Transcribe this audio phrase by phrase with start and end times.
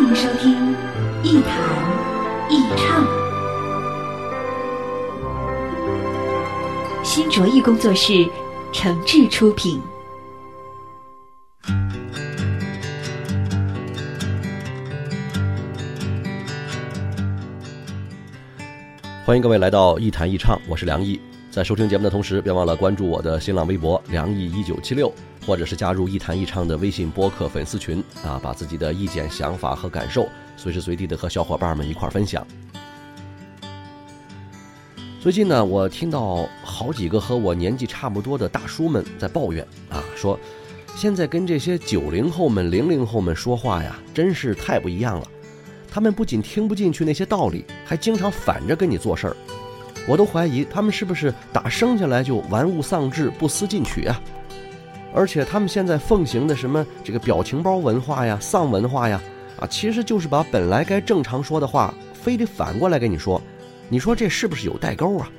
[0.00, 0.74] 欢迎收听
[1.22, 1.60] 一谈
[2.48, 3.06] 一唱，
[7.04, 8.26] 新卓艺工作室
[8.72, 9.78] 诚挚出品。
[19.26, 21.20] 欢迎各位来到一谈一唱，我是梁毅。
[21.50, 25.12] 在收听节目的同时，别忘了关注我的新浪微博“梁毅一九七六”，
[25.44, 32.46] 或者是加入一谈一唱的微信播客粉丝群啊，把自己的意见、想法和感受随时随地的和小伙伴们一块分享。
[35.20, 40.38] 最近呢，我听到好几个和我年纪差不多的大叔们在抱怨啊，说
[40.94, 45.26] 现在跟这些九零后们、零零后们说话呀，真是太不一样了。
[45.90, 49.36] 他们不仅听不进去那些道理，还经常反着跟你做事儿。
[50.10, 54.20] 我都怀疑他们是不是打生下来就玩物丧志、不思进取啊？
[55.14, 59.22] 而且他们现在奉行的什么这个表情包文化呀、丧文化呀，
[59.60, 63.40] 啊，其实就是把本来该正常说的话，非得反过来跟你说。
[63.88, 65.30] 你说这是不是有代沟啊？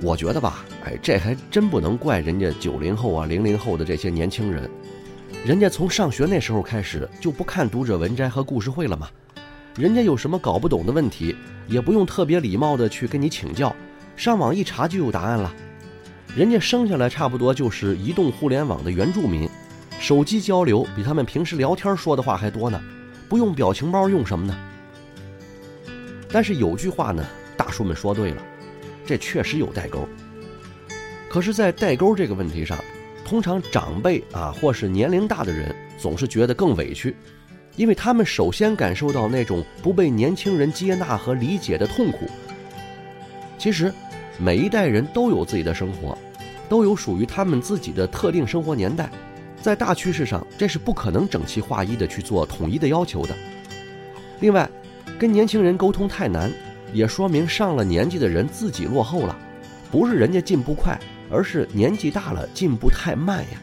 [0.00, 4.70] 我觉得吧，哎，这还真不能怪人家九零后啊、零零后的这些年轻人。
[5.44, 9.10] 人家从上学那时候开始就不看读者文摘和故事会了吗？
[9.76, 11.34] 人家有什么搞不懂的问题，
[11.66, 13.74] 也不用特别礼貌的去跟你请教，
[14.16, 15.52] 上网一查就有答案了。
[16.36, 19.48] 人家生下来差不多就是移动互联网的原住民，
[19.98, 22.80] 手机交流比他们平时聊天说的话还多呢，
[23.28, 24.56] 不用表情包用什么呢？
[26.30, 27.24] 但是有句话呢，
[27.56, 28.42] 大叔们说对了，
[29.04, 30.08] 这确实有代沟。
[31.28, 32.78] 可是，在代沟这个问题上，
[33.24, 37.16] 通常长辈啊，或是年龄大的人，总是觉得更委屈，
[37.76, 42.26] 因为他们首先感受到那种不被年轻人接纳和理解的痛苦。
[43.58, 43.92] 其实，
[44.38, 46.16] 每一代人都有自己的生活，
[46.68, 49.10] 都有属于他们自己的特定生活年代，
[49.60, 53.34] 在大趋势上，这是不可能整齐划一的去做统一的要求的。
[54.40, 54.68] 另外，
[55.18, 56.50] 跟年轻人沟通太难，
[56.92, 59.36] 也说明上了年纪的人自己落后了，
[59.90, 60.98] 不是人家进步快。
[61.30, 63.58] 而是年纪大了，进步太慢呀。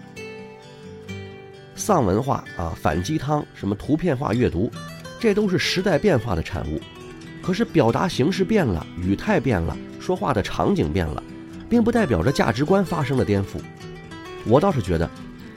[1.82, 4.72] 丧文化啊，反鸡汤，什么图片化阅读，
[5.20, 6.80] 这都是时代变化的产物。
[7.42, 11.24] 可是表达形式变了，语态变了，说话的场景变了，
[11.68, 13.60] 并不代表着价值观发生了颠覆。
[14.46, 15.10] 我倒是觉得，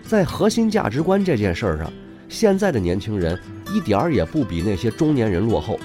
[0.03, 1.93] 在核心价值观这件事儿上，
[2.31, 3.39] 现在的年轻人
[3.75, 5.79] 一点儿也不比那些中年人落后。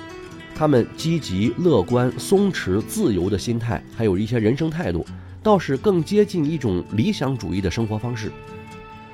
[0.56, 5.06] 他们积极、乐观、松弛、自由的心态，还有一些人生态度。
[5.44, 8.30] 倒是更接近一种理想主义的生活方式，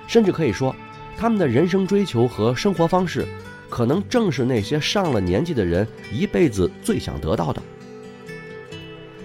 [0.07, 0.75] 甚至可以说，
[1.17, 3.25] 他们的人生追求和生活方式，
[3.69, 7.61] 可能正是那些上了年纪的人一辈子最想得到的。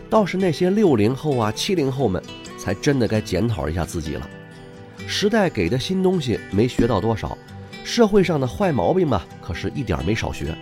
[0.08, 2.22] 倒是那些六零后啊、七零后们，
[2.58, 4.28] 才真的该检讨一下自己了。
[5.06, 7.36] 时代给的新东西没学到多少，
[7.84, 10.54] 社会上的坏毛病嘛，可是一点没少学。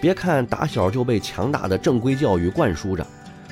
[0.00, 3.06] 别看打小就被强大的正规教育灌输着。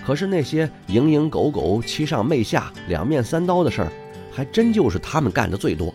[0.04, 3.92] 可是那些蝇营狗苟、欺上媚下、两面三刀的事儿，
[4.32, 5.94] 还真就是他们干的最多。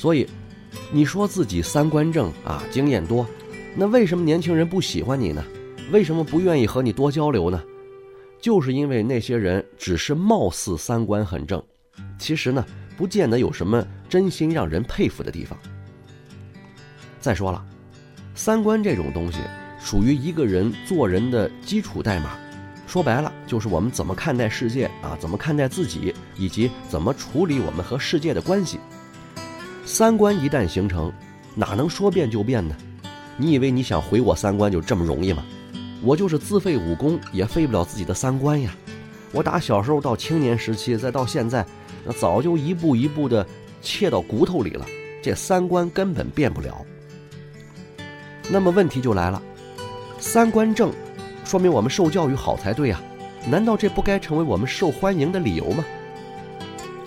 [0.00, 0.26] 所以，
[0.90, 3.26] 你说自己三观正啊，经验多，
[3.76, 5.44] 那为什么年轻人不喜欢你呢？
[5.92, 7.62] 为什么不愿意和你多交流呢？
[8.40, 11.62] 就是因为那些人只是貌似三观很正，
[12.18, 12.64] 其实呢，
[12.96, 15.58] 不见得有什么真心让人佩服的地方。
[17.20, 17.62] 再说了，
[18.34, 19.40] 三观这种东西。
[19.78, 22.38] 属于一个人做人的基础代码，
[22.86, 28.78] 说白了就是我们怎么看待世界啊，怎么看待自己，以及怎么处理我们和世界的关系。
[29.92, 31.12] 三观一旦形成，
[31.56, 32.76] 哪能说变就变呢？
[33.36, 35.44] 你以为你想毁我三观就这么容易吗？
[36.00, 38.72] 我就是自废武功也废不了自己的三观呀！
[39.32, 41.66] 我打小时候到青年时期，再到现在，
[42.04, 43.44] 那早就一步一步的
[43.82, 44.86] 切到骨头里了，
[45.20, 46.86] 这三观根本变不了。
[48.48, 49.42] 那么问题就来了。
[50.20, 50.92] 三观正，
[51.44, 53.02] 说明我们受教育好才对呀，
[53.50, 55.84] 难道这不该成为我们受欢迎的理由吗？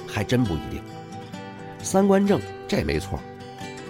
[0.06, 0.82] 还真不一定。
[1.82, 2.40] 三观正
[2.76, 3.20] 这没错，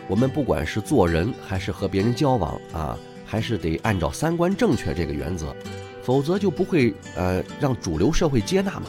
[0.09, 5.55] 我们不管是做人还是和别人交往啊，还是得按照三观正确这个原则，
[6.03, 8.87] 否则就不会呃让主流社会接纳嘛。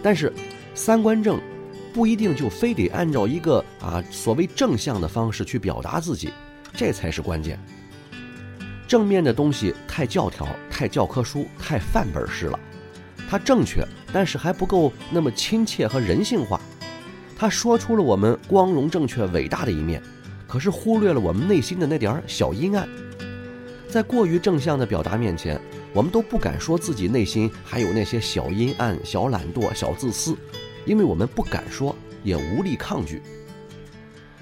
[0.00, 0.32] 但是，
[0.76, 1.40] 三观正
[1.92, 6.30] 不一定就非得按照一个啊所谓正向的方式去表达自己，
[6.72, 7.58] 这才是关键。
[8.86, 12.56] 正面的东西太教条、太教科书、太范本式了，
[13.28, 16.60] 它正确，但是还不够那么亲切和人性化。
[17.36, 20.02] 他说出了我们光荣、正确、伟大的一面，
[20.46, 22.88] 可是忽略了我们内心的那点小阴暗。
[23.88, 25.60] 在过于正向的表达面前，
[25.92, 30.36] 我们都不敢说自己内心还有那些小阴暗、小懒惰、小自私，
[30.84, 33.22] 因为我们不敢说，也无力抗拒。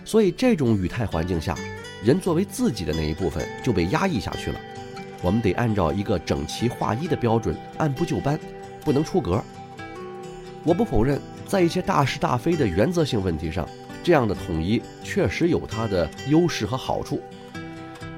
[0.05, 1.57] 所以这种语态环境下。
[2.05, 4.59] 人作为自己的那一部分就被压抑下去了，
[5.23, 8.37] 我们得按照一个整齐划一的标准按部就班，
[8.85, 9.41] 不能出格。
[10.65, 13.69] 我不否认，在一些大是大非的原则性问题上，
[14.03, 17.21] 这样的统一确实有它的优势和好处。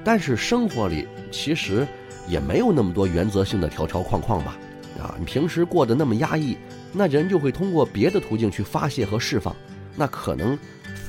[0.04, 1.86] 但是生活里其实
[2.28, 4.56] 也没有那么多原则性的条条框框吧？
[5.00, 6.56] 啊，你平时过得那么压抑，
[6.92, 9.54] 那人就会通过别的途径去发泄和释放，
[9.96, 10.56] 那可能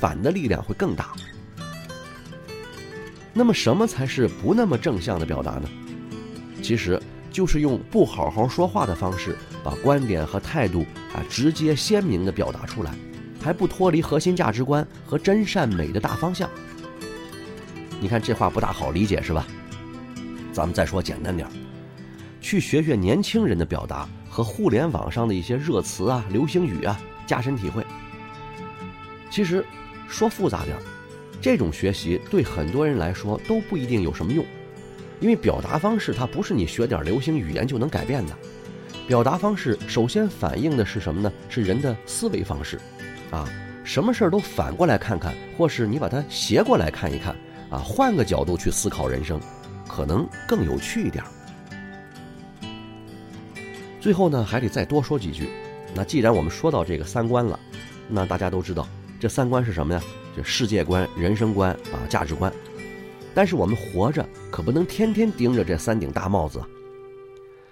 [0.00, 1.12] 反的力量会更大。
[3.32, 5.68] 那么，什么才是不那么正向的表达呢？
[6.62, 7.00] 其实
[7.36, 12.94] 就是用不好好说话的方式，把观点和态度啊直接鲜明地表达出来，
[13.42, 16.48] 还不脱离核心价值观和真善美的大方向。
[18.00, 19.46] 你看这话不大好理解是吧？
[20.50, 21.52] 咱们再说简单点儿，
[22.40, 27.84] 去学学年轻人的表达和互联网上的一些热词啊、流行语啊，加深体会。
[29.30, 29.62] 其实
[30.08, 30.82] 说复杂点儿。
[31.42, 34.42] 这种学习对很多人来说都不一定有什么用，
[35.20, 38.36] 因为表达方式它不是你学点流行语言就能改变的。
[39.06, 41.32] 表达方式首先反映的是什么呢？
[41.48, 42.80] 是人的思维方式，
[43.30, 43.48] 啊，
[43.84, 47.34] 什么事儿都反过来看看，或是你把它斜过来看一看，
[47.70, 49.40] 啊，换个角度去思考人生，
[49.88, 51.22] 可能更有趣一点。
[54.00, 55.48] 最后呢，还得再多说几句。
[55.94, 57.58] 那既然我们说到这个三观了，
[58.08, 58.86] 那大家都知道
[59.18, 60.02] 这三观是什么呀？
[60.36, 62.52] 这世界观、人生观啊，价值观。
[63.36, 66.66] 但是我们活着可不能天天盯着这三顶大帽子啊！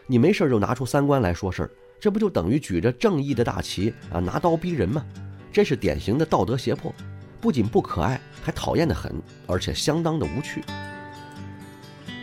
[0.07, 5.03] 你没事就拿出三观来说事儿，这不就等于举着正义的大旗啊，拿刀逼人吗？
[5.51, 6.95] 这是典型的道德胁迫，
[7.41, 9.11] 不仅不可爱，还讨厌的很，
[9.47, 10.63] 而且相当的无趣。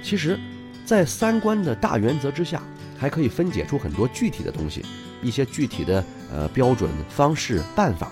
[0.03, 0.39] 其实，
[0.85, 2.61] 在三观的大原则之下，
[2.95, 4.85] 还可以分解出很多具体的东西，
[5.23, 8.11] 一些具体的呃标准、方式、办法，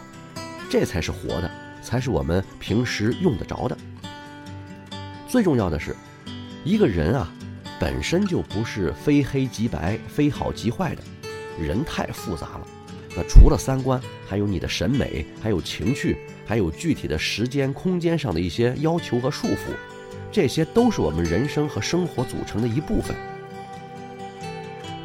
[0.71, 1.51] 这才是活的。
[1.83, 3.77] 才是我们平时用得着的。
[5.29, 5.95] 最重要的是，
[6.63, 7.31] 一个人啊，
[7.79, 11.03] 本身就不是非黑即白、非好即坏的，
[11.63, 12.67] 人太复杂了。
[13.15, 16.17] 那除了三观，还有你的审美，还有情趣，
[16.47, 19.71] 还有具体的时间、空间上的一些要求和束缚，
[20.31, 23.15] 这些都是我们人生和生活组成的一部分。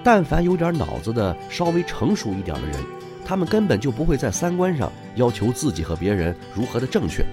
[0.02, 2.82] 但凡有点脑子的、稍微成熟一点的人。
[3.26, 7.24] 他们根本就不会在三观上要求自己和别人如何的正确，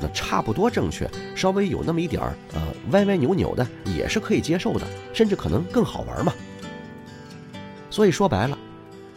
[0.00, 2.60] 那差不多正确，稍微有那么一点儿呃
[2.90, 6.32] 歪歪扭扭的也是可以接受的，甚至可能更好玩嘛。
[7.90, 8.58] 所以说白了，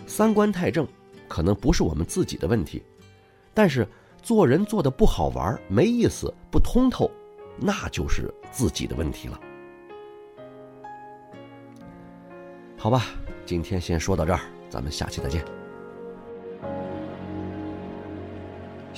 [0.08, 0.88] 三观太正
[1.28, 2.82] 可能不是我们自己的问题，
[3.54, 3.88] 但是
[4.22, 7.12] 做人做的不好玩、没意思、不通透，
[7.58, 9.40] 那就是自己的问题了。
[12.78, 13.08] 好吧，
[13.46, 14.40] 今天先说到这儿，
[14.70, 15.59] 咱们下期再见。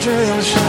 [0.00, 0.67] 这样想。